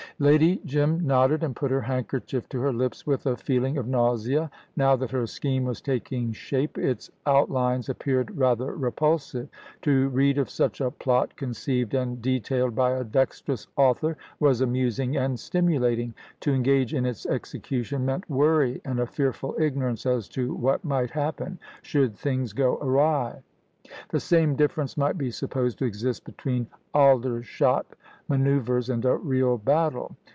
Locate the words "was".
5.63-5.81, 14.39-14.61